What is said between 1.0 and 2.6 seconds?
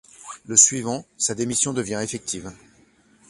sa démission devient effective.